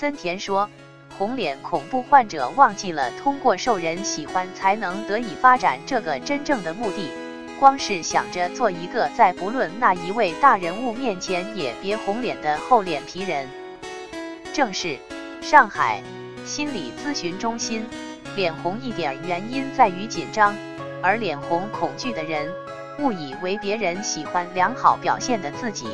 [0.00, 0.70] 森田说
[1.18, 7.10] 红脸恐怖患者忘记了通过受人喜欢才能得以发展这个真正的目的。
[7.58, 13.48] 光是想着做一个在不论那一位大人物面前也别红脸的厚脸皮人。
[14.52, 14.96] 正是
[15.42, 16.00] 上海
[16.46, 17.84] 心理咨询中心
[18.36, 20.54] 脸红一点原因在于紧张
[21.02, 22.48] 而脸红恐惧的人
[23.00, 25.88] 误以为别人喜欢良好表现的自己。